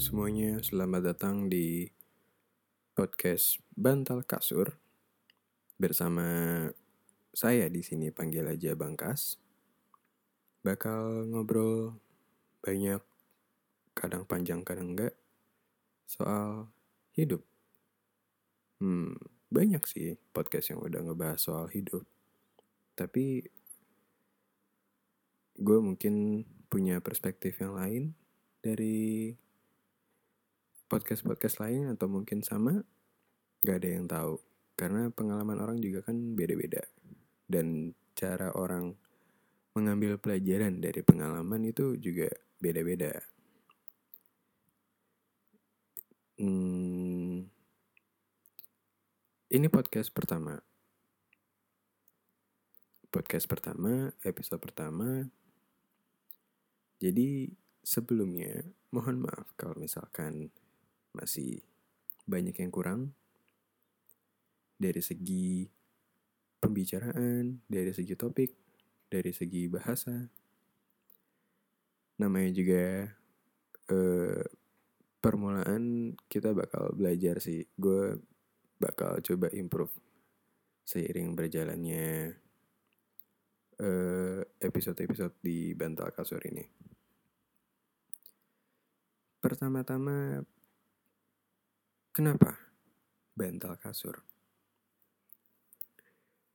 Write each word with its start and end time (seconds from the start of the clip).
Semuanya, 0.00 0.56
selamat 0.64 1.12
datang 1.12 1.52
di 1.52 1.84
podcast 2.96 3.60
Bantal 3.76 4.24
Kasur 4.24 4.80
bersama 5.76 6.24
saya 7.36 7.68
di 7.68 7.84
sini 7.84 8.08
panggil 8.08 8.48
aja 8.48 8.72
Bangkas. 8.72 9.36
Bakal 10.64 11.28
ngobrol 11.28 12.00
banyak, 12.64 13.04
kadang 13.92 14.24
panjang 14.24 14.64
kadang 14.64 14.96
enggak 14.96 15.12
soal 16.08 16.72
hidup. 17.12 17.44
Hmm, 18.80 19.12
banyak 19.52 19.84
sih 19.84 20.16
podcast 20.32 20.72
yang 20.72 20.80
udah 20.80 21.04
ngebahas 21.04 21.36
soal 21.36 21.68
hidup. 21.68 22.08
Tapi 22.96 23.44
gue 25.60 25.78
mungkin 25.84 26.48
punya 26.72 26.96
perspektif 27.04 27.60
yang 27.60 27.76
lain 27.76 28.16
dari 28.64 29.36
podcast-podcast 30.92 31.64
lain 31.64 31.88
atau 31.88 32.04
mungkin 32.04 32.44
sama 32.44 32.84
gak 33.64 33.80
ada 33.80 33.88
yang 33.88 34.04
tahu 34.04 34.36
karena 34.76 35.08
pengalaman 35.08 35.56
orang 35.56 35.80
juga 35.80 36.04
kan 36.04 36.36
beda-beda 36.36 36.84
dan 37.48 37.96
cara 38.12 38.52
orang 38.52 38.92
mengambil 39.72 40.20
pelajaran 40.20 40.84
dari 40.84 41.00
pengalaman 41.00 41.64
itu 41.64 41.96
juga 41.96 42.28
beda-beda. 42.60 43.16
Hmm, 46.36 47.48
ini 49.48 49.66
podcast 49.72 50.12
pertama. 50.12 50.60
Podcast 53.08 53.48
pertama, 53.48 54.12
episode 54.24 54.60
pertama. 54.60 55.24
Jadi 57.00 57.48
sebelumnya 57.80 58.60
mohon 58.92 59.24
maaf 59.24 59.56
kalau 59.56 59.76
misalkan 59.76 60.52
masih 61.12 61.60
banyak 62.24 62.56
yang 62.56 62.72
kurang 62.72 63.12
dari 64.76 64.98
segi 64.98 65.66
pembicaraan, 66.58 67.62
dari 67.66 67.90
segi 67.94 68.14
topik, 68.18 68.50
dari 69.06 69.30
segi 69.30 69.70
bahasa. 69.70 70.14
Namanya 72.18 72.50
juga 72.54 73.06
eh, 73.90 74.42
permulaan 75.22 76.14
kita 76.26 76.54
bakal 76.54 76.94
belajar 76.94 77.38
sih. 77.38 77.62
Gue 77.78 78.18
bakal 78.78 79.22
coba 79.22 79.50
improve 79.54 79.94
seiring 80.82 81.38
berjalannya 81.38 82.34
eh, 83.78 84.40
episode-episode 84.58 85.38
di 85.42 85.74
bantal 85.78 86.10
kasur 86.10 86.42
ini. 86.46 86.66
Pertama-tama 89.42 90.38
Kenapa 92.12 92.52
bantal 93.32 93.80
kasur? 93.80 94.20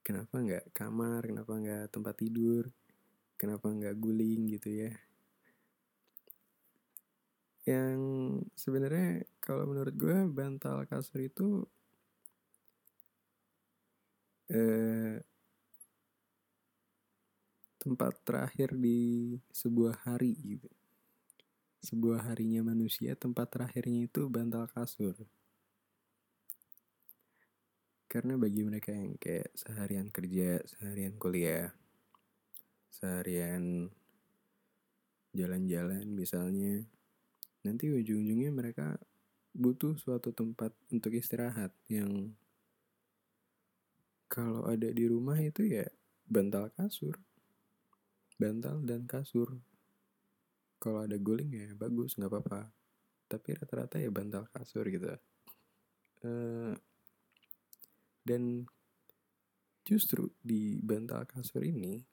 Kenapa 0.05 0.38
nggak 0.38 0.69
kamar? 0.69 1.25
Kenapa 1.25 1.58
nggak 1.58 1.89
tempat 1.89 2.13
tidur? 2.13 2.69
Kenapa 3.41 3.66
nggak 3.73 3.97
guling 3.97 4.53
gitu 4.53 4.85
ya? 4.85 4.94
Yang 7.66 7.97
sebenarnya 8.53 9.25
kalau 9.41 9.66
menurut 9.66 9.97
gue 9.97 10.30
bantal 10.30 10.85
kasur 10.85 11.25
itu 11.25 11.66
eh, 14.53 15.25
tempat 17.81 18.13
terakhir 18.22 18.78
di 18.78 19.34
sebuah 19.50 20.06
hari 20.06 20.38
gitu. 20.38 20.69
Sebuah 21.81 22.29
harinya 22.29 22.62
manusia 22.62 23.18
tempat 23.18 23.50
terakhirnya 23.50 24.06
itu 24.06 24.29
bantal 24.29 24.69
kasur. 24.69 25.18
Karena 28.07 28.40
bagi 28.40 28.63
mereka 28.63 28.95
yang 28.95 29.19
kayak 29.19 29.51
seharian 29.51 30.07
kerja, 30.07 30.63
seharian 30.63 31.19
kuliah, 31.19 31.75
seharian 32.88 33.91
jalan-jalan 35.35 36.07
misalnya, 36.07 36.88
nanti 37.68 37.91
ujung-ujungnya 37.91 38.50
mereka 38.56 38.95
butuh 39.51 40.00
suatu 40.00 40.31
tempat 40.31 40.72
untuk 40.88 41.12
istirahat 41.13 41.75
yang 41.91 42.31
kalau 44.28 44.68
ada 44.68 44.91
di 44.91 45.07
rumah 45.07 45.39
itu 45.39 45.68
ya 45.68 45.88
bantal 46.28 46.69
kasur. 46.75 47.16
Bantal 48.38 48.84
dan 48.85 49.09
kasur. 49.09 49.50
Kalau 50.78 51.01
ada 51.01 51.18
guling 51.18 51.50
ya 51.57 51.74
bagus, 51.74 52.13
nggak 52.19 52.29
apa-apa. 52.29 52.69
Tapi 53.25 53.57
rata-rata 53.57 53.97
ya 53.97 54.13
bantal 54.13 54.45
kasur 54.53 54.85
gitu. 54.94 55.09
Uh, 56.22 56.78
dan 58.27 58.67
justru 59.88 60.27
di 60.43 60.75
bantal 60.83 61.23
kasur 61.23 61.63
ini 61.63 62.03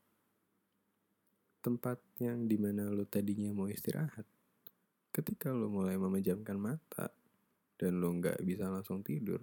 tempat 1.59 1.99
yang 2.23 2.47
di 2.47 2.55
mana 2.55 2.87
lo 2.87 3.03
tadinya 3.03 3.51
mau 3.51 3.67
istirahat 3.67 4.23
ketika 5.11 5.51
lo 5.51 5.67
mulai 5.67 5.99
memejamkan 5.99 6.55
mata 6.55 7.11
dan 7.75 7.99
lo 7.99 8.15
nggak 8.15 8.39
bisa 8.47 8.71
langsung 8.71 9.03
tidur 9.03 9.43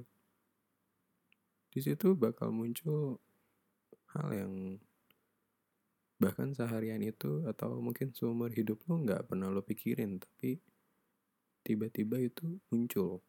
di 1.75 1.79
situ 1.83 2.15
bakal 2.15 2.55
muncul 2.55 3.19
hal 4.15 4.31
yang 4.31 4.79
bahkan 6.21 6.55
seharian 6.55 7.03
itu 7.03 7.43
atau 7.49 7.83
mungkin 7.83 8.15
seumur 8.15 8.53
hidup 8.53 8.79
lo 8.87 9.01
nggak 9.01 9.27
pernah 9.27 9.51
lo 9.51 9.59
pikirin 9.59 10.23
tapi 10.23 10.61
tiba-tiba 11.67 12.21
itu 12.21 12.63
muncul 12.71 13.19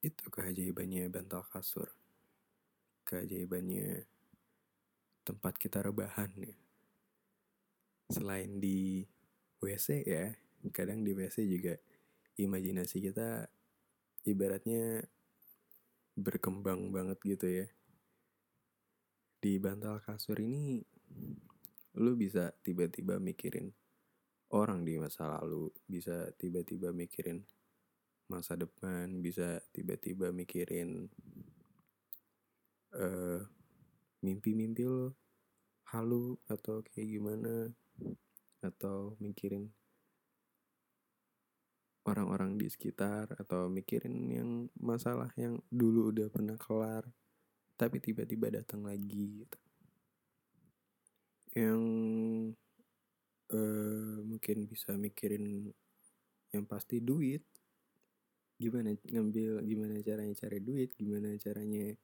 itu 0.00 0.24
keajaibannya 0.32 1.12
bantal 1.12 1.44
kasur. 1.52 1.88
Keajaibannya 3.04 4.08
tempat 5.24 5.54
kita 5.60 5.84
rebahan 5.84 6.32
ya. 6.40 6.56
Selain 8.10 8.58
di 8.58 9.04
WC 9.60 10.02
ya, 10.08 10.32
kadang 10.72 11.04
di 11.04 11.12
WC 11.12 11.46
juga 11.46 11.76
imajinasi 12.40 12.96
kita 12.98 13.44
ibaratnya 14.24 15.04
berkembang 16.16 16.90
banget 16.90 17.18
gitu 17.22 17.46
ya. 17.46 17.66
Di 19.40 19.56
bantal 19.60 20.00
kasur 20.04 20.36
ini 20.40 20.80
lu 22.00 22.12
bisa 22.16 22.52
tiba-tiba 22.64 23.20
mikirin 23.20 23.68
orang 24.50 24.82
di 24.82 24.98
masa 24.98 25.38
lalu, 25.38 25.70
bisa 25.86 26.32
tiba-tiba 26.34 26.90
mikirin 26.90 27.44
masa 28.30 28.54
depan 28.54 29.18
bisa 29.18 29.58
tiba-tiba 29.74 30.30
mikirin 30.30 31.10
uh, 32.94 33.42
mimpi-mimpi 34.22 34.86
lo 34.86 35.18
halu 35.90 36.38
atau 36.46 36.86
kayak 36.86 37.18
gimana 37.18 37.74
atau 38.62 39.18
mikirin 39.18 39.74
orang-orang 42.06 42.54
di 42.54 42.70
sekitar 42.70 43.34
atau 43.34 43.66
mikirin 43.66 44.16
yang 44.30 44.50
masalah 44.78 45.34
yang 45.34 45.58
dulu 45.66 46.14
udah 46.14 46.30
pernah 46.30 46.54
kelar 46.54 47.02
tapi 47.74 47.98
tiba-tiba 47.98 48.52
datang 48.52 48.84
lagi 48.86 49.42
gitu. 49.42 49.58
yang 51.58 51.82
uh, 53.50 54.16
mungkin 54.22 54.70
bisa 54.70 54.94
mikirin 54.94 55.66
yang 56.54 56.64
pasti 56.70 57.02
duit 57.02 57.42
gimana 58.60 58.92
ngambil 59.08 59.64
gimana 59.64 59.94
caranya 60.04 60.34
cari 60.36 60.60
duit 60.60 60.92
gimana 61.00 61.32
caranya 61.40 61.96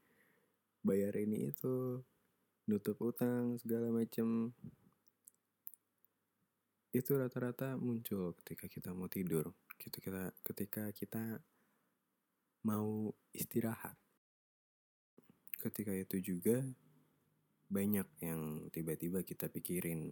bayar 0.80 1.12
ini 1.20 1.52
itu 1.52 2.00
nutup 2.64 2.96
utang 3.04 3.60
segala 3.60 3.92
macam 3.92 4.56
itu 6.96 7.12
rata-rata 7.12 7.76
muncul 7.76 8.32
ketika 8.40 8.72
kita 8.72 8.96
mau 8.96 9.04
tidur 9.06 9.52
gitu 9.76 10.00
kita 10.00 10.32
ketika 10.40 10.88
kita 10.96 11.44
mau 12.66 13.14
istirahat. 13.30 13.94
Ketika 15.62 15.94
itu 15.94 16.18
juga 16.34 16.66
banyak 17.70 18.06
yang 18.18 18.66
tiba-tiba 18.74 19.22
kita 19.22 19.46
pikirin. 19.46 20.10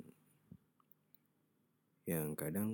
Yang 2.06 2.28
kadang 2.38 2.70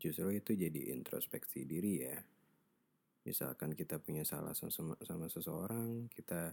justru 0.00 0.32
itu 0.32 0.56
jadi 0.56 0.96
introspeksi 0.96 1.68
diri 1.68 2.08
ya 2.08 2.16
misalkan 3.24 3.72
kita 3.72 3.96
punya 4.00 4.22
salah 4.22 4.52
sama, 4.52 4.96
sama 5.00 5.26
seseorang 5.28 6.12
kita 6.12 6.52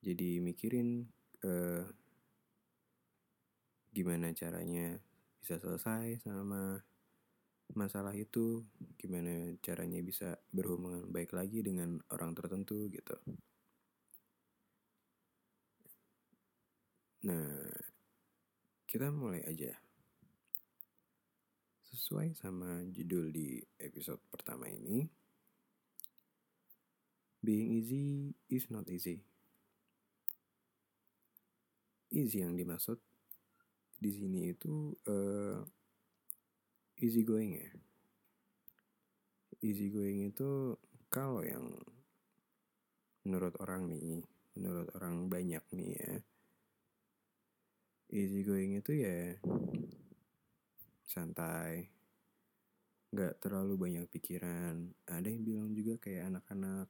jadi 0.00 0.40
mikirin 0.40 1.08
eh, 1.44 1.84
gimana 3.90 4.32
caranya 4.32 4.96
bisa 5.40 5.56
selesai 5.58 6.22
sama 6.24 6.78
masalah 7.74 8.14
itu 8.14 8.64
gimana 8.98 9.56
caranya 9.62 9.98
bisa 10.02 10.38
berhubungan 10.50 11.06
baik 11.10 11.32
lagi 11.34 11.62
dengan 11.62 12.02
orang 12.10 12.34
tertentu 12.34 12.90
gitu. 12.90 13.16
Nah 17.24 17.70
kita 18.90 19.06
mulai 19.14 19.46
aja. 19.46 19.70
Sesuai 21.90 22.34
sama 22.34 22.82
judul 22.90 23.30
di 23.30 23.62
episode 23.78 24.18
pertama 24.30 24.66
ini, 24.66 25.06
being 27.40 27.80
easy 27.80 28.36
is 28.52 28.68
not 28.68 28.88
easy. 28.88 29.24
Easy 32.12 32.44
yang 32.44 32.56
dimaksud 32.56 33.00
di 34.00 34.10
sini 34.12 34.52
itu 34.52 34.96
uh, 35.08 35.60
easy 37.00 37.24
going 37.24 37.56
ya. 37.56 37.70
Easy 39.60 39.92
going 39.92 40.32
itu 40.32 40.76
kalau 41.12 41.44
yang 41.44 41.76
menurut 43.24 43.52
orang 43.60 43.92
nih, 43.92 44.24
menurut 44.56 44.88
orang 44.96 45.28
banyak 45.28 45.62
nih 45.76 45.90
ya, 46.00 46.12
easy 48.10 48.42
going 48.42 48.74
itu 48.74 48.92
ya 49.06 49.38
santai 51.06 51.90
nggak 53.10 53.42
terlalu 53.42 53.74
banyak 53.74 54.06
pikiran 54.06 54.94
ada 55.10 55.26
yang 55.26 55.42
bilang 55.42 55.70
juga 55.74 55.98
kayak 55.98 56.30
anak-anak 56.30 56.86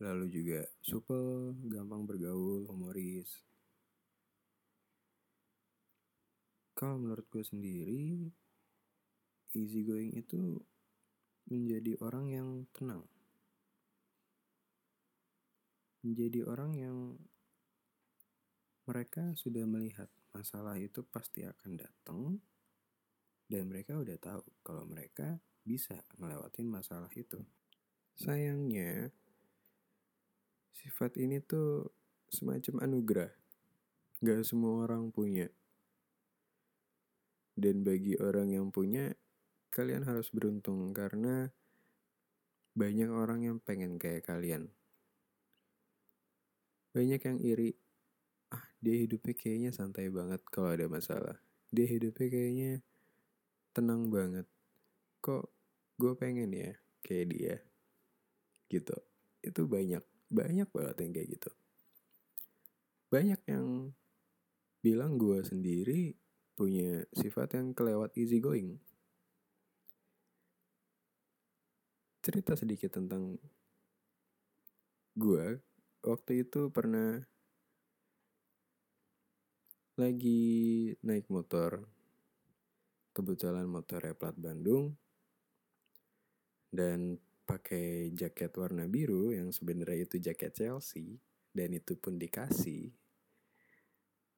lalu 0.00 0.28
juga 0.28 0.60
super 0.84 1.56
gampang 1.66 2.04
bergaul 2.04 2.68
humoris 2.68 3.40
kalau 6.76 7.00
menurut 7.00 7.24
gue 7.32 7.44
sendiri 7.44 8.28
easy 9.56 9.82
going 9.82 10.12
itu 10.12 10.60
menjadi 11.48 11.96
orang 12.04 12.26
yang 12.28 12.48
tenang 12.76 13.08
menjadi 16.04 16.46
orang 16.46 16.72
yang 16.76 16.96
mereka 18.86 19.34
sudah 19.34 19.66
melihat 19.66 20.06
masalah 20.30 20.78
itu 20.78 21.02
pasti 21.10 21.42
akan 21.42 21.72
datang 21.74 22.38
dan 23.50 23.66
mereka 23.66 23.98
udah 23.98 24.18
tahu 24.18 24.42
kalau 24.62 24.86
mereka 24.86 25.38
bisa 25.66 25.98
ngelewatin 26.18 26.70
masalah 26.70 27.10
itu. 27.18 27.42
Sayangnya 28.14 29.10
sifat 30.76 31.16
ini 31.16 31.40
tuh 31.40 31.88
semacam 32.28 32.84
anugerah. 32.84 33.32
Gak 34.20 34.44
semua 34.44 34.84
orang 34.84 35.08
punya. 35.08 35.48
Dan 37.56 37.80
bagi 37.80 38.20
orang 38.20 38.52
yang 38.52 38.68
punya, 38.68 39.16
kalian 39.72 40.04
harus 40.04 40.28
beruntung 40.28 40.92
karena 40.92 41.48
banyak 42.76 43.08
orang 43.08 43.48
yang 43.48 43.56
pengen 43.56 43.96
kayak 43.96 44.28
kalian. 44.28 44.68
Banyak 46.92 47.20
yang 47.24 47.38
iri 47.40 47.72
ah 48.52 48.62
dia 48.78 48.96
hidupnya 49.00 49.34
kayaknya 49.34 49.70
santai 49.74 50.06
banget 50.06 50.38
kalau 50.54 50.70
ada 50.70 50.86
masalah 50.86 51.36
dia 51.74 51.86
hidupnya 51.90 52.30
kayaknya 52.30 52.72
tenang 53.74 54.06
banget 54.06 54.46
kok 55.18 55.50
gue 55.98 56.14
pengen 56.14 56.54
ya 56.54 56.72
kayak 57.02 57.26
dia 57.34 57.54
gitu 58.70 58.94
itu 59.42 59.62
banyak 59.66 60.02
banyak 60.32 60.68
banget 60.70 60.96
yang 61.02 61.12
kayak 61.14 61.28
gitu 61.38 61.50
banyak 63.06 63.40
yang 63.46 63.66
bilang 64.82 65.18
gue 65.18 65.40
sendiri 65.42 66.14
punya 66.56 67.04
sifat 67.14 67.58
yang 67.58 67.76
kelewat 67.76 68.14
easy 68.18 68.42
going 68.42 68.78
cerita 72.26 72.58
sedikit 72.58 72.98
tentang 72.98 73.38
gue 75.14 75.62
waktu 76.02 76.46
itu 76.46 76.70
pernah 76.74 77.22
lagi 79.96 80.92
naik 81.00 81.32
motor. 81.32 81.88
Kebetulan 83.16 83.64
motornya 83.64 84.12
plat 84.12 84.36
Bandung 84.36 84.92
dan 86.68 87.16
pakai 87.46 88.10
jaket 88.10 88.50
warna 88.58 88.90
biru 88.90 89.30
yang 89.30 89.54
sebenarnya 89.54 90.04
itu 90.04 90.18
jaket 90.18 90.52
Chelsea 90.52 91.22
dan 91.54 91.72
itu 91.72 91.94
pun 91.94 92.18
dikasih. 92.18 92.90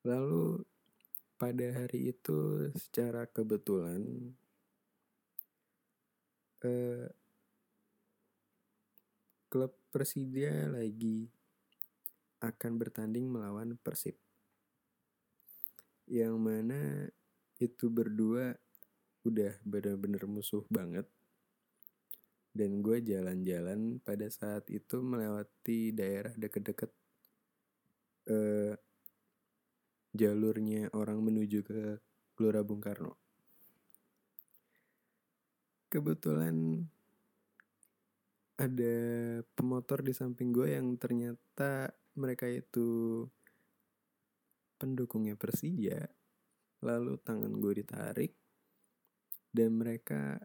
Lalu 0.04 0.62
pada 1.40 1.66
hari 1.72 2.12
itu 2.12 2.68
secara 2.76 3.24
kebetulan 3.24 4.04
eh, 6.62 7.08
klub 9.48 9.72
Persija 9.88 10.68
lagi 10.68 11.32
akan 12.44 12.72
bertanding 12.76 13.26
melawan 13.26 13.74
Persib 13.80 14.14
yang 16.08 16.40
mana 16.40 17.08
itu 17.60 17.92
berdua 17.92 18.56
udah 19.26 19.52
bener-bener 19.66 20.24
musuh 20.24 20.64
banget 20.72 21.04
dan 22.58 22.82
gue 22.82 22.98
jalan-jalan 22.98 24.02
pada 24.02 24.26
saat 24.26 24.66
itu 24.66 24.98
melewati 24.98 25.94
daerah 25.94 26.34
deket-deket 26.34 26.90
uh, 28.34 28.74
jalurnya 30.10 30.90
orang 30.90 31.22
menuju 31.22 31.62
ke 31.62 32.02
Gelora 32.34 32.66
Bung 32.66 32.82
Karno. 32.82 33.14
Kebetulan 35.86 36.82
ada 38.58 38.98
pemotor 39.54 40.02
di 40.02 40.10
samping 40.10 40.50
gue 40.50 40.74
yang 40.74 40.98
ternyata 40.98 41.94
mereka 42.18 42.50
itu 42.50 43.22
pendukungnya 44.82 45.38
Persija 45.38 46.10
lalu 46.82 47.22
tangan 47.22 47.54
gue 47.54 47.72
ditarik 47.78 48.34
dan 49.54 49.78
mereka 49.78 50.42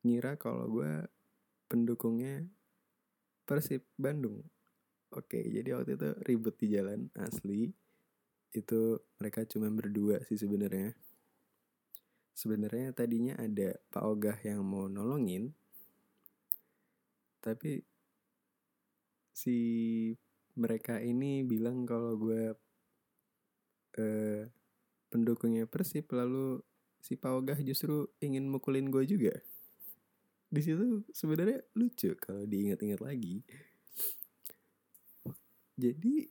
ngira 0.00 0.36
kalau 0.40 0.66
gue 0.70 1.06
pendukungnya 1.68 2.46
Persib 3.44 3.84
Bandung. 3.98 4.40
Oke 5.10 5.42
jadi 5.42 5.74
waktu 5.74 5.98
itu 5.98 6.08
ribut 6.26 6.54
di 6.56 6.72
jalan 6.72 7.10
asli. 7.18 7.70
Itu 8.50 8.98
mereka 9.20 9.46
cuma 9.46 9.70
berdua 9.70 10.22
sih 10.26 10.38
sebenarnya. 10.38 10.94
Sebenarnya 12.34 12.94
tadinya 12.96 13.36
ada 13.36 13.76
Pak 13.90 14.04
Ogah 14.06 14.38
yang 14.46 14.64
mau 14.64 14.86
nolongin. 14.86 15.52
Tapi 17.42 17.82
si 19.34 19.56
mereka 20.58 21.00
ini 21.00 21.40
bilang 21.46 21.88
kalau 21.88 22.18
gue 22.20 22.52
eh, 23.96 24.44
pendukungnya 25.10 25.66
Persib 25.66 26.06
lalu 26.12 26.62
si 27.00 27.16
Paogah 27.16 27.56
justru 27.64 28.12
ingin 28.20 28.46
mukulin 28.46 28.92
gue 28.92 29.08
juga 29.08 29.34
di 30.50 30.60
situ 30.66 31.06
sebenarnya 31.14 31.62
lucu 31.78 32.10
kalau 32.18 32.42
diingat-ingat 32.42 32.98
lagi. 32.98 33.46
Jadi 35.78 36.26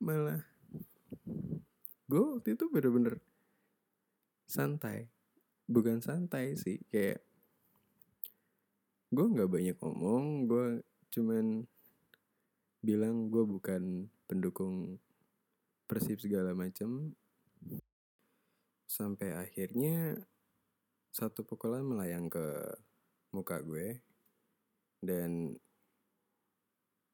malah 0.00 0.40
gue 2.08 2.22
waktu 2.24 2.56
itu 2.56 2.64
bener-bener 2.72 3.20
santai. 4.48 5.12
Bukan 5.68 6.00
santai 6.00 6.56
sih 6.56 6.80
kayak 6.88 7.20
gue 9.12 9.24
nggak 9.24 9.48
banyak 9.52 9.76
ngomong 9.80 10.48
gue 10.48 10.84
cuman 11.12 11.64
bilang 12.84 13.32
gue 13.32 13.44
bukan 13.44 14.08
pendukung 14.28 15.00
Persib 15.88 16.20
segala 16.20 16.52
macam 16.52 17.16
sampai 18.84 19.32
akhirnya 19.32 20.20
satu 21.08 21.48
pukulan 21.48 21.80
melayang 21.80 22.28
ke 22.28 22.44
muka 23.32 23.60
gue 23.60 24.00
dan 25.02 25.54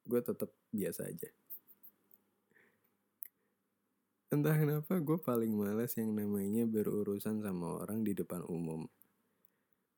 gue 0.04 0.20
tetap 0.20 0.50
biasa 0.70 1.08
aja. 1.08 1.30
Entah 4.34 4.56
kenapa 4.58 4.98
gue 4.98 5.18
paling 5.22 5.54
males 5.54 5.94
yang 5.94 6.10
namanya 6.10 6.66
berurusan 6.66 7.38
sama 7.38 7.78
orang 7.86 8.02
di 8.02 8.18
depan 8.18 8.42
umum. 8.50 8.82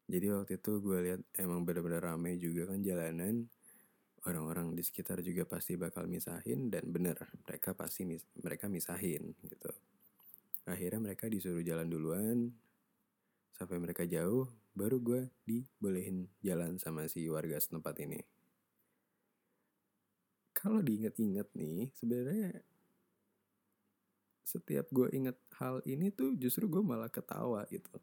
Jadi 0.07 0.27
waktu 0.31 0.61
itu 0.61 0.79
gue 0.79 0.99
lihat 1.03 1.21
emang 1.41 1.65
bener-bener 1.67 2.05
rame 2.05 2.37
juga 2.37 2.69
kan 2.69 2.85
jalanan. 2.85 3.49
Orang-orang 4.27 4.75
di 4.75 4.83
sekitar 4.83 5.23
juga 5.23 5.47
pasti 5.47 5.79
bakal 5.79 6.11
misahin 6.11 6.69
dan 6.69 6.85
bener 6.91 7.17
mereka 7.47 7.73
pasti 7.79 8.05
mis 8.05 8.27
mereka 8.43 8.67
misahin 8.67 9.35
gitu. 9.47 9.71
Akhirnya 10.67 10.99
mereka 10.99 11.31
disuruh 11.31 11.63
jalan 11.63 11.87
duluan 11.87 12.51
sampai 13.55 13.79
mereka 13.79 14.03
jauh 14.05 14.51
baru 14.77 15.01
gue 15.01 15.21
dibolehin 15.49 16.29
jalan 16.45 16.77
sama 16.77 17.09
si 17.09 17.25
warga 17.33 17.57
setempat 17.57 17.97
ini. 18.05 18.21
Kalau 20.53 20.85
diinget-inget 20.85 21.49
nih 21.57 21.89
sebenarnya 21.97 22.61
setiap 24.45 24.87
gue 24.93 25.09
inget 25.17 25.35
hal 25.57 25.81
ini 25.89 26.13
tuh 26.13 26.37
justru 26.37 26.69
gue 26.69 26.85
malah 26.85 27.09
ketawa 27.09 27.65
gitu. 27.73 27.97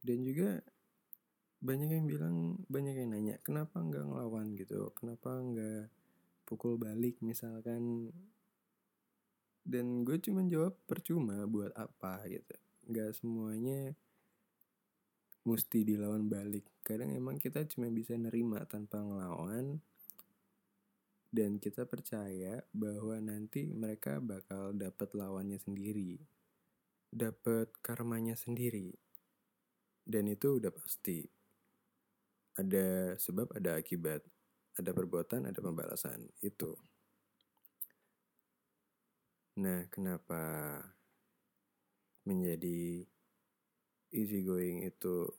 Dan 0.00 0.24
juga 0.24 0.64
banyak 1.60 1.90
yang 1.92 2.06
bilang 2.08 2.36
banyak 2.72 2.96
yang 2.96 3.12
nanya 3.12 3.36
kenapa 3.44 3.84
nggak 3.84 4.04
ngelawan 4.04 4.56
gitu? 4.56 4.96
Kenapa 4.96 5.44
nggak 5.44 5.92
pukul 6.48 6.80
balik 6.80 7.20
misalkan? 7.20 8.08
Dan 9.66 10.08
gue 10.08 10.16
cuma 10.24 10.40
jawab 10.48 10.72
percuma 10.88 11.44
buat 11.44 11.76
apa? 11.76 12.24
gitu. 12.32 12.56
Nggak 12.86 13.18
semuanya 13.18 13.92
mesti 15.46 15.86
dilawan 15.86 16.26
balik. 16.26 16.66
Kadang 16.82 17.14
emang 17.14 17.38
kita 17.38 17.62
cuma 17.70 17.86
bisa 17.88 18.18
nerima 18.18 18.66
tanpa 18.66 18.98
ngelawan. 18.98 19.78
Dan 21.30 21.62
kita 21.62 21.86
percaya 21.86 22.62
bahwa 22.74 23.18
nanti 23.22 23.70
mereka 23.70 24.18
bakal 24.18 24.74
dapat 24.74 25.14
lawannya 25.14 25.62
sendiri. 25.62 26.18
Dapat 27.10 27.78
karmanya 27.80 28.34
sendiri. 28.34 28.90
Dan 30.02 30.26
itu 30.26 30.58
udah 30.58 30.74
pasti. 30.74 31.22
Ada 32.58 33.14
sebab 33.18 33.54
ada 33.54 33.78
akibat. 33.78 34.22
Ada 34.76 34.90
perbuatan 34.90 35.50
ada 35.50 35.60
pembalasan. 35.62 36.26
Itu. 36.42 36.74
Nah, 39.56 39.88
kenapa 39.88 40.76
menjadi 42.28 43.08
easy 44.12 44.42
going 44.42 44.86
itu 44.86 45.30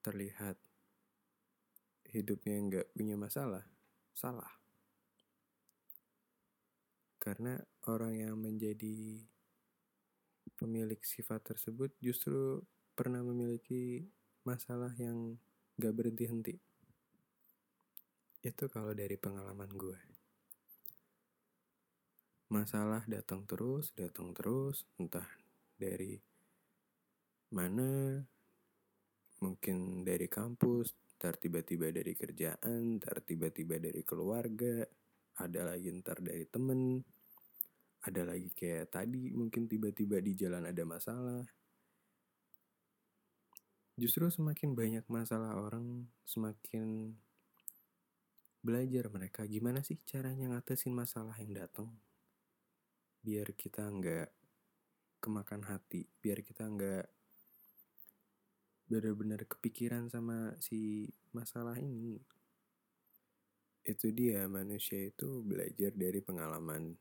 terlihat 0.00 0.56
hidupnya 2.10 2.56
nggak 2.60 2.86
punya 2.96 3.16
masalah? 3.16 3.64
Salah. 4.16 4.50
Karena 7.20 7.60
orang 7.86 8.16
yang 8.16 8.34
menjadi 8.40 9.20
pemilik 10.56 11.00
sifat 11.04 11.52
tersebut 11.52 11.92
justru 12.00 12.64
pernah 12.96 13.20
memiliki 13.20 14.08
masalah 14.44 14.92
yang 14.96 15.36
gak 15.76 15.92
berhenti-henti. 15.92 16.56
Itu 18.40 18.72
kalau 18.72 18.96
dari 18.96 19.20
pengalaman 19.20 19.68
gue 19.72 20.00
masalah 22.50 23.06
datang 23.06 23.46
terus, 23.46 23.94
datang 23.94 24.34
terus, 24.34 24.82
entah 24.98 25.24
dari 25.78 26.18
mana, 27.50 28.18
mungkin 29.42 30.06
dari 30.06 30.26
kampus, 30.30 30.94
ntar 31.18 31.36
tiba-tiba 31.36 31.90
dari 31.90 32.14
kerjaan, 32.14 32.98
ntar 33.02 33.22
tiba-tiba 33.26 33.76
dari 33.76 34.02
keluarga, 34.06 34.84
ada 35.40 35.60
lagi 35.68 35.90
ntar 36.00 36.22
dari 36.22 36.46
temen, 36.46 37.02
ada 38.06 38.22
lagi 38.24 38.48
kayak 38.56 38.94
tadi 38.94 39.32
mungkin 39.36 39.68
tiba-tiba 39.68 40.22
di 40.22 40.32
jalan 40.38 40.64
ada 40.68 40.82
masalah. 40.86 41.44
Justru 44.00 44.32
semakin 44.32 44.72
banyak 44.72 45.04
masalah 45.12 45.60
orang, 45.60 46.08
semakin 46.24 47.12
belajar 48.60 49.08
mereka 49.08 49.48
gimana 49.48 49.80
sih 49.80 49.96
caranya 50.04 50.52
ngatasin 50.52 50.92
masalah 50.92 51.32
yang 51.40 51.56
datang 51.56 51.88
biar 53.24 53.56
kita 53.56 53.88
nggak 53.88 54.28
kemakan 55.20 55.64
hati 55.64 56.04
biar 56.20 56.44
kita 56.44 56.68
nggak 56.68 57.19
benar-benar 58.90 59.46
kepikiran 59.46 60.10
sama 60.10 60.50
si 60.58 61.06
masalah 61.30 61.78
ini. 61.78 62.18
Itu 63.86 64.10
dia 64.10 64.50
manusia 64.50 65.06
itu 65.06 65.46
belajar 65.46 65.94
dari 65.94 66.18
pengalaman. 66.18 66.98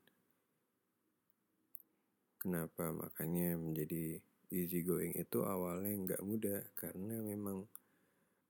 Kenapa? 2.38 2.94
Makanya 2.94 3.58
menjadi 3.58 4.22
easy 4.54 4.86
going 4.86 5.18
itu 5.18 5.42
awalnya 5.42 6.14
nggak 6.14 6.22
mudah 6.22 6.62
karena 6.78 7.26
memang 7.26 7.66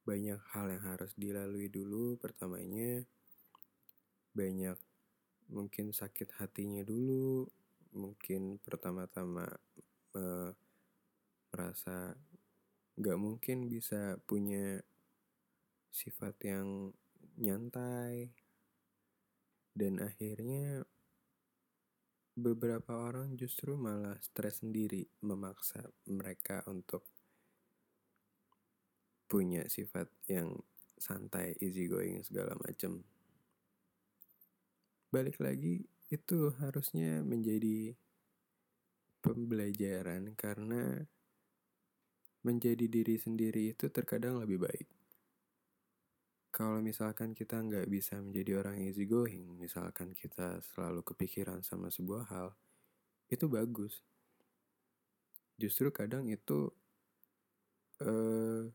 banyak 0.04 0.40
hal 0.52 0.68
yang 0.68 0.84
harus 0.84 1.16
dilalui 1.16 1.72
dulu. 1.72 2.20
Pertamanya 2.20 3.08
banyak 4.36 4.78
mungkin 5.50 5.96
sakit 5.96 6.38
hatinya 6.38 6.86
dulu 6.86 7.50
mungkin 7.98 8.62
pertama-tama 8.62 9.50
uh, 10.14 10.54
merasa 11.50 12.14
gak 13.00 13.16
mungkin 13.16 13.72
bisa 13.72 14.20
punya 14.28 14.84
sifat 15.88 16.36
yang 16.44 16.92
nyantai 17.40 18.36
dan 19.72 20.04
akhirnya 20.04 20.84
beberapa 22.36 22.96
orang 22.96 23.40
justru 23.40 23.80
malah 23.80 24.20
stres 24.20 24.60
sendiri 24.60 25.08
memaksa 25.24 25.80
mereka 26.12 26.64
untuk 26.68 27.08
punya 29.32 29.64
sifat 29.72 30.12
yang 30.28 30.60
santai, 31.00 31.56
easy 31.64 31.88
going 31.88 32.20
segala 32.26 32.56
macam. 32.60 33.04
Balik 35.08 35.40
lagi 35.40 35.88
itu 36.12 36.52
harusnya 36.60 37.22
menjadi 37.24 37.96
pembelajaran 39.22 40.34
karena 40.34 41.08
menjadi 42.44 42.86
diri 42.88 43.20
sendiri 43.20 43.76
itu 43.76 43.92
terkadang 43.92 44.40
lebih 44.40 44.64
baik. 44.64 44.88
Kalau 46.50 46.82
misalkan 46.82 47.38
kita 47.38 47.62
nggak 47.62 47.88
bisa 47.88 48.18
menjadi 48.18 48.60
orang 48.60 48.82
easy 48.82 49.06
going, 49.06 49.46
misalkan 49.62 50.18
kita 50.18 50.60
selalu 50.74 51.06
kepikiran 51.06 51.62
sama 51.62 51.94
sebuah 51.94 52.26
hal, 52.32 52.58
itu 53.30 53.46
bagus. 53.46 54.02
Justru 55.60 55.94
kadang 55.94 56.26
itu 56.32 56.74
uh, 58.02 58.66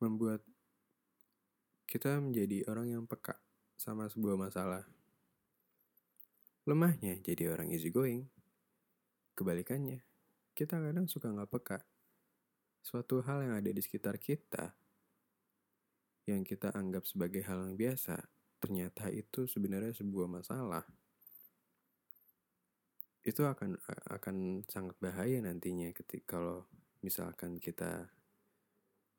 membuat 0.00 0.40
kita 1.84 2.16
menjadi 2.24 2.64
orang 2.72 2.88
yang 2.88 3.04
peka 3.04 3.36
sama 3.76 4.08
sebuah 4.08 4.40
masalah. 4.40 4.88
Lemahnya 6.64 7.20
jadi 7.20 7.52
orang 7.52 7.68
easy 7.74 7.92
going. 7.92 8.32
Kebalikannya, 9.36 10.00
kita 10.56 10.80
kadang 10.80 11.04
suka 11.04 11.28
nggak 11.28 11.52
peka. 11.52 11.78
Suatu 12.82 13.22
hal 13.22 13.46
yang 13.46 13.54
ada 13.62 13.70
di 13.70 13.78
sekitar 13.78 14.18
kita, 14.18 14.74
yang 16.26 16.42
kita 16.42 16.74
anggap 16.74 17.06
sebagai 17.06 17.46
hal 17.46 17.62
yang 17.66 17.78
biasa, 17.78 18.18
ternyata 18.58 19.06
itu 19.10 19.46
sebenarnya 19.46 19.94
sebuah 19.94 20.26
masalah. 20.26 20.82
Itu 23.22 23.46
akan 23.46 23.78
akan 24.18 24.66
sangat 24.66 24.98
bahaya 24.98 25.38
nantinya 25.38 25.94
ketika 25.94 26.38
kalau 26.38 26.66
misalkan 27.06 27.62
kita 27.62 28.10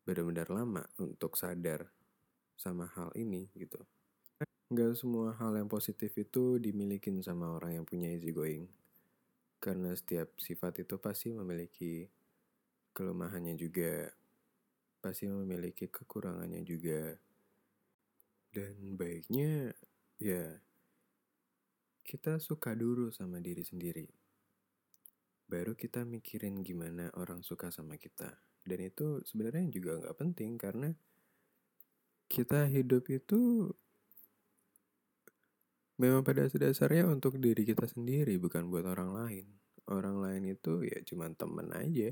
benar-benar 0.03 0.51
lama 0.51 0.83
untuk 0.99 1.39
sadar 1.39 1.87
sama 2.59 2.91
hal 2.91 3.15
ini 3.15 3.47
gitu. 3.55 3.79
Gak 4.71 4.99
semua 4.99 5.35
hal 5.39 5.55
yang 5.55 5.71
positif 5.71 6.11
itu 6.19 6.59
dimiliki 6.59 7.11
sama 7.23 7.55
orang 7.55 7.79
yang 7.79 7.85
punya 7.87 8.11
easy 8.11 8.35
going. 8.35 8.67
Karena 9.63 9.95
setiap 9.95 10.35
sifat 10.39 10.83
itu 10.83 10.99
pasti 10.99 11.31
memiliki 11.31 12.03
kelemahannya 12.93 13.57
juga. 13.57 14.13
Pasti 15.03 15.27
memiliki 15.27 15.91
kekurangannya 15.91 16.63
juga. 16.63 17.17
Dan 18.53 18.95
baiknya 18.95 19.73
ya 20.21 20.61
kita 22.05 22.37
suka 22.37 22.77
dulu 22.77 23.09
sama 23.09 23.41
diri 23.41 23.65
sendiri. 23.65 24.07
Baru 25.49 25.75
kita 25.75 26.05
mikirin 26.07 26.61
gimana 26.61 27.09
orang 27.19 27.43
suka 27.43 27.73
sama 27.73 27.99
kita. 27.99 28.37
Dan 28.63 28.79
itu 28.79 29.19
sebenarnya 29.27 29.67
juga 29.67 29.99
nggak 29.99 30.17
penting 30.21 30.55
karena 30.55 30.89
kita 32.31 32.71
hidup 32.71 33.11
itu 33.11 33.73
Memang 36.01 36.25
pada 36.25 36.49
dasarnya 36.49 37.05
untuk 37.05 37.37
diri 37.37 37.61
kita 37.61 37.85
sendiri, 37.85 38.41
bukan 38.41 38.65
buat 38.73 38.81
orang 38.89 39.13
lain. 39.13 39.45
Orang 39.85 40.25
lain 40.25 40.57
itu 40.57 40.81
ya 40.81 40.97
cuma 41.05 41.29
temen 41.37 41.69
aja. 41.69 42.09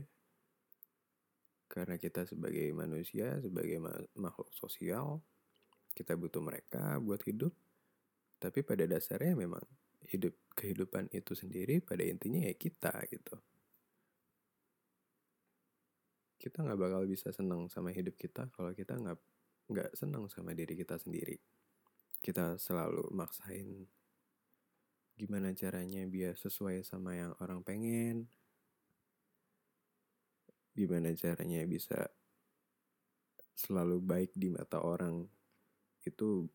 Karena 1.72 1.96
kita 1.96 2.28
sebagai 2.28 2.68
manusia, 2.76 3.40
sebagai 3.40 3.80
makhluk 4.20 4.52
sosial, 4.52 5.24
kita 5.96 6.20
butuh 6.20 6.44
mereka 6.44 7.00
buat 7.00 7.24
hidup. 7.24 7.56
Tapi 8.44 8.60
pada 8.68 8.84
dasarnya 8.84 9.40
memang 9.40 9.64
hidup 10.12 10.36
kehidupan 10.52 11.08
itu 11.16 11.32
sendiri 11.32 11.80
pada 11.80 12.04
intinya 12.04 12.44
ya 12.44 12.52
kita 12.60 12.92
gitu. 13.08 13.40
Kita 16.36 16.60
nggak 16.60 16.80
bakal 16.80 17.08
bisa 17.08 17.32
senang 17.32 17.72
sama 17.72 17.96
hidup 17.96 18.20
kita 18.20 18.52
kalau 18.52 18.76
kita 18.76 18.98
nggak 19.00 19.20
nggak 19.72 19.96
senang 19.96 20.28
sama 20.28 20.52
diri 20.52 20.76
kita 20.76 21.00
sendiri 21.00 21.40
kita 22.22 22.60
selalu 22.62 23.10
maksain 23.16 23.88
gimana 25.18 25.56
caranya 25.58 26.06
biar 26.06 26.38
sesuai 26.38 26.86
sama 26.86 27.18
yang 27.18 27.34
orang 27.42 27.66
pengen 27.66 28.30
gimana 30.72 31.12
caranya 31.16 31.62
bisa 31.68 32.08
selalu 33.56 34.02
baik 34.02 34.32
di 34.34 34.50
mata 34.50 34.82
orang 34.82 35.22
itu 36.02 36.50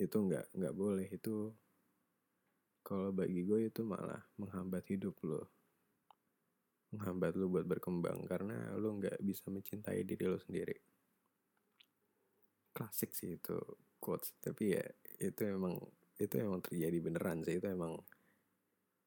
itu 0.00 0.16
nggak 0.16 0.56
nggak 0.56 0.74
boleh. 0.74 1.08
Itu 1.12 1.52
kalau 2.80 3.12
bagi 3.12 3.44
gue 3.44 3.68
itu 3.68 3.84
malah 3.84 4.20
menghambat 4.40 4.88
hidup 4.88 5.14
lo. 5.28 5.44
Menghambat 6.90 7.36
lo 7.38 7.46
buat 7.52 7.68
berkembang 7.68 8.24
karena 8.26 8.74
lo 8.80 8.96
nggak 8.96 9.20
bisa 9.20 9.52
mencintai 9.52 10.00
diri 10.02 10.24
lo 10.26 10.40
sendiri. 10.40 10.74
Klasik 12.72 13.12
sih 13.12 13.36
itu 13.36 13.58
quotes 14.00 14.32
tapi 14.40 14.72
ya 14.72 14.84
itu 15.20 15.42
emang 15.44 15.76
itu 16.16 16.34
emang 16.40 16.64
terjadi 16.64 16.98
beneran 17.04 17.44
sih. 17.44 17.60
Itu 17.60 17.68
emang 17.68 18.00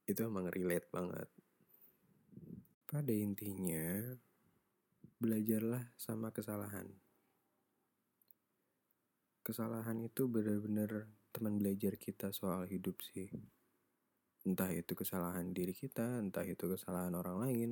itu 0.05 0.19
emang 0.21 0.45
relate 0.53 0.87
banget. 0.93 1.27
Pada 2.93 3.09
intinya, 3.09 4.05
belajarlah 5.17 5.81
sama 5.97 6.29
kesalahan. 6.29 6.85
Kesalahan 9.41 9.97
itu 9.97 10.29
benar-benar 10.29 11.09
teman 11.33 11.57
belajar 11.57 11.97
kita 11.97 12.29
soal 12.29 12.69
hidup 12.69 13.01
sih. 13.01 13.33
Entah 14.45 14.69
itu 14.69 14.93
kesalahan 14.93 15.57
diri 15.57 15.73
kita, 15.73 16.21
entah 16.21 16.45
itu 16.45 16.69
kesalahan 16.69 17.17
orang 17.17 17.41
lain. 17.41 17.69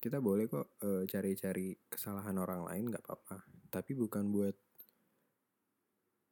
Kita 0.00 0.16
boleh 0.24 0.48
kok 0.48 0.80
uh, 0.80 1.04
cari-cari 1.04 1.76
kesalahan 1.92 2.40
orang 2.40 2.72
lain 2.72 2.88
gak 2.88 3.04
apa-apa. 3.04 3.44
Tapi 3.68 3.92
bukan 4.00 4.32
buat 4.32 4.56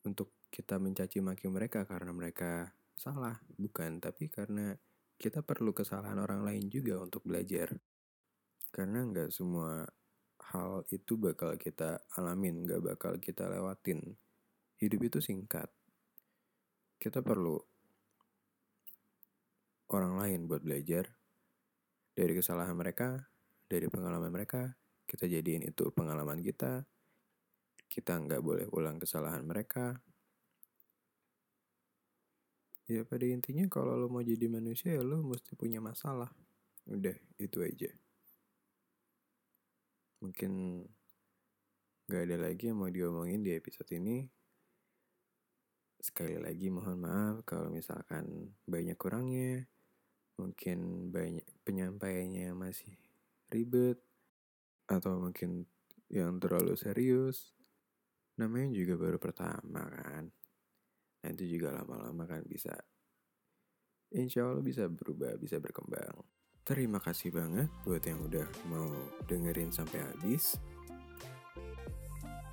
untuk 0.09 0.49
kita 0.49 0.81
mencaci 0.81 1.21
maki 1.21 1.53
mereka 1.53 1.85
karena 1.85 2.17
mereka 2.17 2.73
salah, 2.97 3.37
bukan. 3.61 4.01
Tapi 4.01 4.33
karena 4.33 4.73
kita 5.19 5.43
perlu 5.43 5.75
kesalahan 5.75 6.17
orang 6.23 6.47
lain 6.47 6.71
juga 6.71 7.03
untuk 7.03 7.27
belajar. 7.27 7.75
Karena 8.71 9.03
nggak 9.03 9.35
semua 9.35 9.83
hal 10.55 10.87
itu 10.95 11.19
bakal 11.19 11.59
kita 11.59 12.07
alamin, 12.15 12.63
nggak 12.63 12.95
bakal 12.95 13.19
kita 13.19 13.51
lewatin. 13.51 14.15
Hidup 14.79 15.11
itu 15.11 15.19
singkat. 15.19 15.67
Kita 17.03 17.19
perlu 17.19 17.59
orang 19.91 20.15
lain 20.23 20.41
buat 20.47 20.63
belajar 20.63 21.11
dari 22.15 22.33
kesalahan 22.39 22.79
mereka, 22.79 23.19
dari 23.67 23.91
pengalaman 23.91 24.31
mereka. 24.31 24.71
Kita 25.03 25.27
jadiin 25.27 25.67
itu 25.67 25.91
pengalaman 25.91 26.39
kita. 26.47 26.87
Kita 27.91 28.15
nggak 28.23 28.39
boleh 28.39 28.67
ulang 28.71 29.03
kesalahan 29.03 29.43
mereka. 29.43 29.99
Ya 32.89 33.05
pada 33.05 33.29
intinya 33.29 33.69
kalau 33.69 34.01
lo 34.01 34.09
mau 34.09 34.25
jadi 34.25 34.49
manusia 34.49 34.97
ya 34.97 35.05
lo 35.05 35.21
mesti 35.21 35.53
punya 35.53 35.77
masalah. 35.77 36.33
Udah 36.89 37.13
itu 37.37 37.61
aja. 37.61 37.93
Mungkin 40.25 40.83
gak 42.09 42.23
ada 42.25 42.49
lagi 42.49 42.73
yang 42.73 42.81
mau 42.81 42.89
diomongin 42.89 43.45
di 43.45 43.53
episode 43.53 43.93
ini. 43.93 44.25
Sekali 46.01 46.41
lagi 46.41 46.73
mohon 46.73 47.05
maaf 47.05 47.45
kalau 47.45 47.69
misalkan 47.69 48.57
banyak 48.65 48.97
kurangnya. 48.97 49.69
Mungkin 50.41 51.13
banyak 51.13 51.45
penyampaiannya 51.69 52.57
masih 52.57 52.97
ribet. 53.53 54.01
Atau 54.89 55.21
mungkin 55.21 55.69
yang 56.09 56.41
terlalu 56.41 56.73
serius. 56.73 57.53
Namanya 58.41 58.73
juga 58.73 58.97
baru 58.97 59.21
pertama 59.21 59.85
kan 59.93 60.33
nanti 61.25 61.45
juga 61.51 61.75
lama-lama 61.75 62.25
kan 62.25 62.43
bisa 62.47 62.75
insya 64.15 64.49
Allah 64.49 64.65
bisa 64.65 64.89
berubah 64.89 65.37
bisa 65.37 65.61
berkembang. 65.61 66.25
Terima 66.65 67.01
kasih 67.01 67.33
banget 67.33 67.73
buat 67.85 68.05
yang 68.05 68.21
udah 68.29 68.45
mau 68.69 68.89
dengerin 69.25 69.73
sampai 69.73 70.05
habis. 70.05 70.61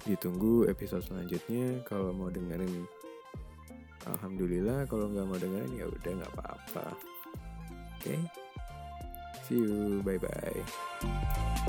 Ditunggu 0.07 0.71
episode 0.71 1.03
selanjutnya. 1.03 1.83
Kalau 1.83 2.15
mau 2.15 2.31
dengerin 2.31 2.87
Alhamdulillah 4.05 4.85
kalau 4.85 5.09
nggak 5.09 5.27
mau 5.27 5.39
dengerin 5.39 5.73
ya 5.75 5.85
udah 5.89 6.11
nggak 6.21 6.33
apa-apa. 6.37 6.85
Oke? 7.99 8.15
Okay? 8.15 8.21
see 9.45 9.61
you. 9.61 10.01
Bye 10.03 10.17
bye 10.17 11.61